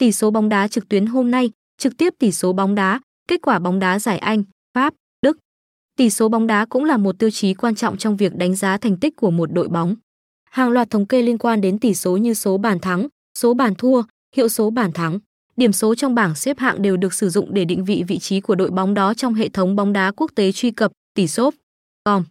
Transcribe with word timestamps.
Tỷ 0.00 0.12
số 0.12 0.30
bóng 0.30 0.48
đá 0.48 0.68
trực 0.68 0.88
tuyến 0.88 1.06
hôm 1.06 1.30
nay, 1.30 1.50
trực 1.78 1.96
tiếp 1.96 2.14
tỷ 2.18 2.32
số 2.32 2.52
bóng 2.52 2.74
đá, 2.74 3.00
kết 3.28 3.42
quả 3.42 3.58
bóng 3.58 3.78
đá 3.78 3.98
giải 3.98 4.18
Anh, 4.18 4.44
Pháp, 4.74 4.94
Đức. 5.22 5.38
Tỷ 5.96 6.10
số 6.10 6.28
bóng 6.28 6.46
đá 6.46 6.64
cũng 6.64 6.84
là 6.84 6.96
một 6.96 7.18
tiêu 7.18 7.30
chí 7.30 7.54
quan 7.54 7.74
trọng 7.74 7.96
trong 7.96 8.16
việc 8.16 8.36
đánh 8.36 8.56
giá 8.56 8.76
thành 8.76 8.96
tích 8.96 9.16
của 9.16 9.30
một 9.30 9.52
đội 9.52 9.68
bóng. 9.68 9.94
Hàng 10.50 10.70
loạt 10.70 10.90
thống 10.90 11.06
kê 11.06 11.22
liên 11.22 11.38
quan 11.38 11.60
đến 11.60 11.78
tỷ 11.78 11.94
số 11.94 12.16
như 12.16 12.34
số 12.34 12.58
bàn 12.58 12.78
thắng, 12.80 13.08
số 13.38 13.54
bàn 13.54 13.74
thua, 13.74 14.02
hiệu 14.36 14.48
số 14.48 14.70
bàn 14.70 14.92
thắng, 14.92 15.18
điểm 15.56 15.72
số 15.72 15.94
trong 15.94 16.14
bảng 16.14 16.34
xếp 16.34 16.58
hạng 16.58 16.82
đều 16.82 16.96
được 16.96 17.14
sử 17.14 17.28
dụng 17.28 17.54
để 17.54 17.64
định 17.64 17.84
vị 17.84 18.04
vị 18.08 18.18
trí 18.18 18.40
của 18.40 18.54
đội 18.54 18.70
bóng 18.70 18.94
đó 18.94 19.14
trong 19.14 19.34
hệ 19.34 19.48
thống 19.48 19.76
bóng 19.76 19.92
đá 19.92 20.12
quốc 20.16 20.30
tế 20.34 20.52
truy 20.52 20.70
cập 20.70 20.92
tỷ 21.14 21.26
số. 21.26 21.50
Com 22.04 22.24